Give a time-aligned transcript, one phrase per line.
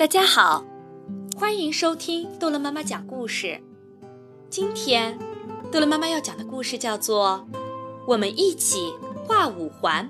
[0.00, 0.64] 大家好，
[1.36, 3.60] 欢迎收听逗乐妈妈讲故事。
[4.48, 5.18] 今天，
[5.70, 7.46] 逗乐妈妈要讲的故事叫做
[8.06, 8.94] 《我们一起
[9.26, 10.08] 画五环》。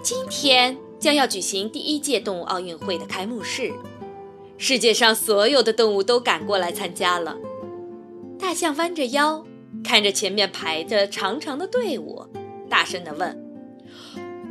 [0.00, 3.72] 今天将要举行第一届动物奥运会的开幕式，
[4.56, 7.36] 世界上所有的动物都赶过来参加了。
[8.38, 9.44] 大象弯着腰，
[9.82, 12.28] 看着前面排着长长的队伍，
[12.68, 13.44] 大声地问：“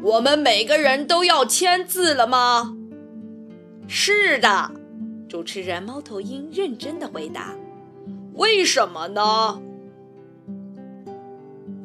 [0.03, 2.75] 我们每个人都要签字了吗？”
[3.91, 4.71] 是的，
[5.27, 7.55] 主持人猫头鹰认真的回答。
[8.35, 9.59] 为什么呢？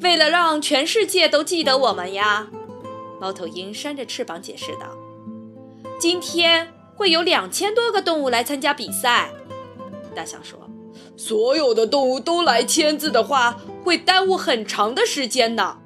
[0.03, 2.49] 为了让全世界都记得我们呀！
[3.19, 4.95] 猫头鹰扇着翅膀解释道。
[5.99, 9.31] 今天会有两千多个动物来参加比赛。
[10.15, 10.61] 大象说
[11.17, 15.79] ：“所有的动物都来签字的话，会耽误很长的时间呢。”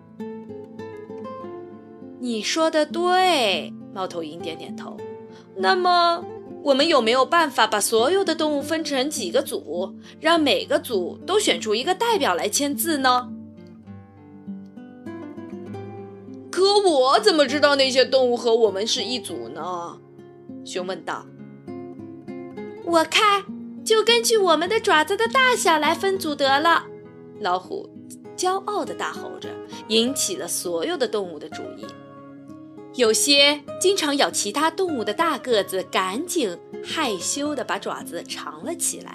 [2.18, 4.96] 你说的对，猫头鹰点点头。
[5.60, 6.24] 那么，
[6.62, 13.28] 我们有没有办法把所有的动物分成几个组，让每个组都选出一个代表来签字呢？
[16.50, 19.98] 可我怎么知道那些动物和我们是一组呢？
[20.64, 21.26] 熊问道。
[22.84, 23.44] 我看，
[23.84, 26.84] 就根据我们的爪子的大小来分组得了。
[27.40, 27.88] 老虎
[28.36, 29.48] 骄傲地大吼着，
[29.88, 31.86] 引起了所有的动物的注意。
[32.98, 39.12] 有些经常咬其他动物的大个子，赶紧害羞地把爪子藏了起来；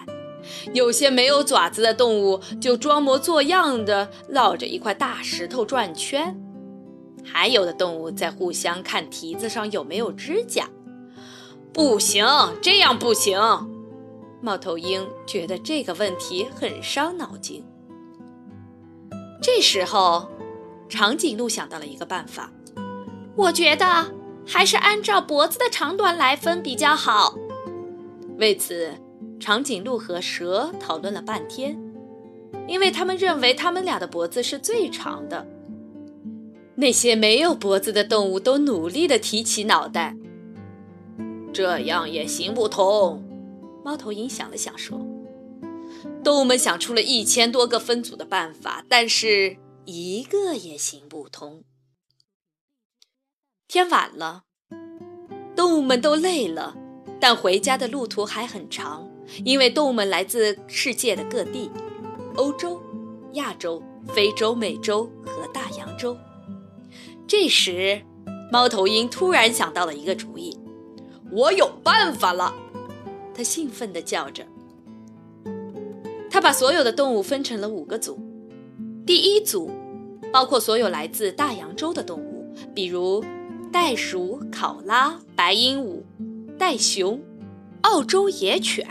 [0.74, 6.34] 有些没有爪子的动物就装模作样地绕着一块大石头转圈；
[7.26, 10.70] 还有的动物在互相看蹄子上有没有指甲。
[11.74, 12.26] 不行，
[12.62, 13.38] 这样不行。
[14.42, 17.62] 猫头鹰觉得这个问题很伤脑筋。
[19.42, 20.30] 这时候，
[20.88, 22.50] 长颈鹿想到了一个办法。
[23.36, 24.14] 我觉得
[24.46, 27.36] 还是按照脖子的长短来分比较好。
[28.38, 28.92] 为此，
[29.40, 31.80] 长颈鹿和蛇讨论了半天，
[32.68, 35.48] 因为他们认为他们俩的脖子是最长的。
[36.76, 40.16] 那些没有脖子的动物都努力地提起脑袋。
[41.54, 43.24] 这样也行不通。
[43.86, 45.06] 猫头鹰想了想说
[46.24, 51.64] ：“动物们想出了一千多个分组的办法，但是一个也行不通。”
[53.68, 54.44] 天晚了，
[55.56, 56.76] 动物们都累了，
[57.20, 59.10] 但回家的路途还很长，
[59.44, 61.72] 因为动物们来自世界的各地：
[62.36, 62.80] 欧洲、
[63.34, 63.82] 亚洲、
[64.14, 66.16] 非洲、美洲和大洋洲。
[67.26, 68.02] 这时，
[68.52, 70.56] 猫头鹰突然想到了一个主意
[71.32, 72.54] ：“我有办法了！”
[73.34, 74.46] 他兴奋地叫着。
[76.30, 78.20] 他把所有的动物分成了五个组，
[79.04, 79.72] 第一组
[80.32, 83.24] 包括所有来自大洋洲的动物，比如。
[83.74, 86.04] 袋鼠、考拉、白鹦鹉、
[86.60, 87.20] 袋熊、
[87.82, 88.88] 澳洲野犬。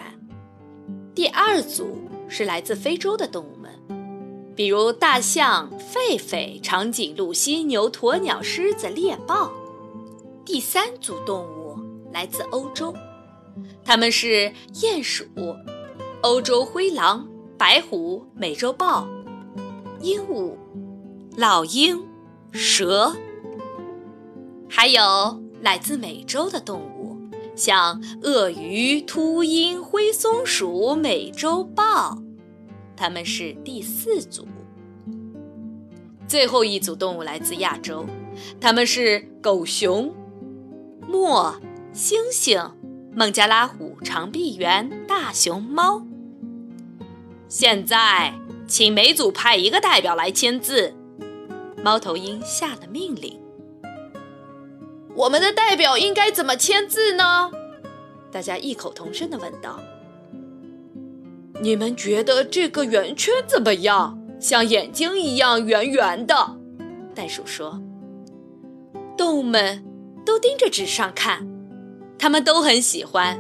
[1.15, 1.97] 第二组
[2.29, 3.71] 是来自非洲的动物们，
[4.57, 9.53] 比如大象、狒狒、长颈鹿、犀牛、鸵鸟、狮子、猎豹。
[10.45, 11.79] 第三组动物
[12.13, 12.93] 来自欧洲，
[13.85, 15.25] 它们是鼹鼠、
[16.23, 19.07] 欧洲灰狼、白虎、美洲豹、
[20.01, 20.57] 鹦鹉、
[21.37, 22.05] 老鹰、
[22.51, 23.15] 蛇。
[24.75, 27.19] 还有来自美洲的动物，
[27.55, 32.17] 像鳄鱼、秃鹰、灰松鼠、美洲豹，
[32.97, 34.49] 它们是第四组。
[36.27, 38.07] 最后一组动物来自亚洲，
[38.59, 40.11] 它们是狗熊、
[41.07, 41.55] 墨、
[41.95, 42.71] 猩猩、
[43.15, 46.03] 孟加拉虎、长臂猿、大熊猫。
[47.47, 48.33] 现在，
[48.67, 50.95] 请每组派一个代表来签字。
[51.85, 53.42] 猫头鹰下了命令。
[55.15, 57.51] 我们的代表应该怎么签字呢？
[58.31, 59.79] 大家异口同声地问道。
[61.61, 64.19] 你们觉得这个圆圈怎么样？
[64.41, 66.57] 像眼睛一样圆圆的？
[67.15, 67.81] 袋鼠说。
[69.17, 69.85] 动物们
[70.25, 71.47] 都盯着纸上看，
[72.19, 73.39] 他们都很喜欢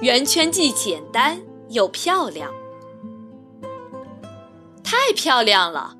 [0.00, 2.52] 圆圈，既简单又漂亮。
[4.82, 5.96] 太漂亮了！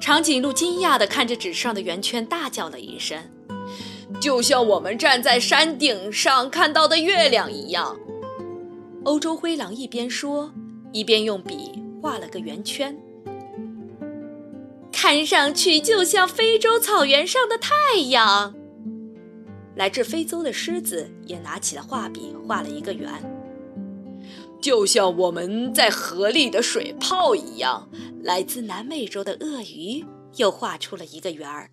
[0.00, 3.18] 长颈鹿惊讶地看着纸上的圆圈，大叫了一声。
[4.20, 7.96] 就像我们站在山顶上看到的月亮一样，
[9.04, 10.52] 欧洲灰狼一边说，
[10.92, 12.98] 一边用笔画了个圆圈，
[14.90, 18.54] 看上去就像非洲草原上的太阳。
[19.76, 23.08] 来自非洲的狮子也拿起了画笔，画了一个圆，
[24.60, 27.88] 就像我们在河里的水泡一样。
[28.24, 30.04] 来自南美洲的鳄鱼
[30.36, 31.70] 又画出了一个圆儿。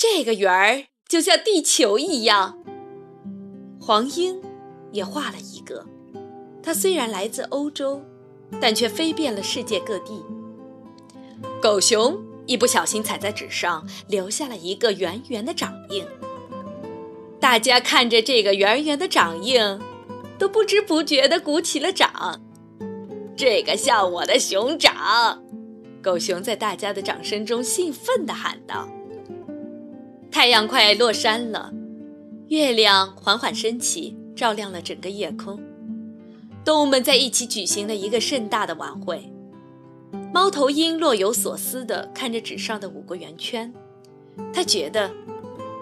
[0.00, 2.56] 这个圆儿就像地球一样，
[3.80, 4.40] 黄莺
[4.92, 5.84] 也画了一个，
[6.62, 8.00] 它虽然来自欧洲，
[8.60, 10.24] 但却飞遍了世界各地。
[11.60, 12.16] 狗熊
[12.46, 16.06] 一不小心踩在纸上，留下了一个圆圆的掌印。
[17.40, 19.60] 大家看着这个圆圆的掌印，
[20.38, 22.40] 都不知不觉地鼓起了掌。
[23.36, 25.42] 这个像我的熊掌！
[26.00, 28.88] 狗熊在大家的掌声中兴奋地喊道。
[30.30, 31.72] 太阳快落山了，
[32.48, 35.58] 月亮缓缓升起，照亮了整个夜空。
[36.64, 39.32] 动物们在一起举行了一个盛大的晚会。
[40.32, 43.72] 猫头鹰若有所思地看着纸上的五个圆圈，
[44.52, 45.10] 他觉得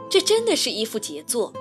[0.08, 1.52] 这真的是一幅杰作。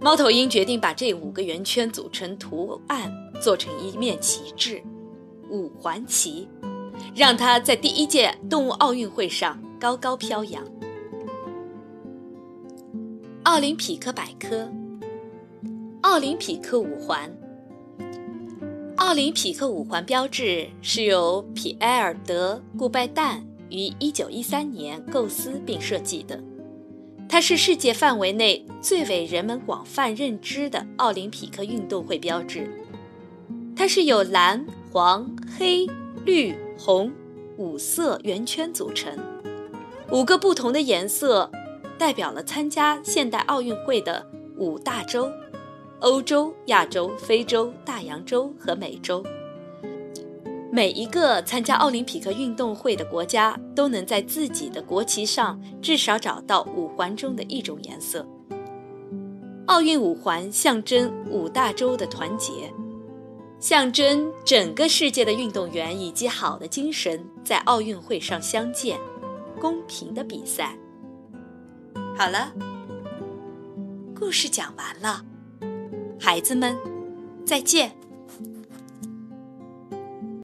[0.00, 4.82] 猫头鹰决定把这五个圆圈组成图案，做成一面旗帜——
[5.48, 6.48] 五环旗，
[7.14, 10.62] 让它在第一届动物奥运会上高高飘扬。
[13.50, 14.70] 奥林匹克百科：
[16.02, 17.28] 奥林匹克五环。
[18.94, 26.40] 奥林匹克五环标志是由皮埃尔·德·顾拜旦于1913年构思并设计的，
[27.28, 32.70] 它是世界范围内最为人们广泛认知的奥林匹克运动会标志。
[33.74, 35.88] 它是由蓝、黄、黑、
[36.24, 37.10] 绿、红
[37.56, 39.12] 五色圆圈组成，
[40.12, 41.50] 五个不同的颜色
[42.00, 44.26] 代表了参加现代奥运会的
[44.56, 45.30] 五大洲。
[45.98, 49.22] 欧洲、亚洲、非洲、大洋洲和美洲，
[50.72, 58.26] 每一个参加奥林匹克运动会的国家都能在自己的国旗上至少找到五环中的一种颜色。
[59.66, 62.72] 奥运五环象征五大洲的团结，
[63.58, 68.98] 象征整个世界的运动员以及好的精神在奥运会上相见，
[69.60, 70.74] 公平的比赛。
[72.16, 72.52] 好了，
[74.14, 75.24] 故事讲完了。
[76.20, 76.76] 孩子们，
[77.46, 77.96] 再见。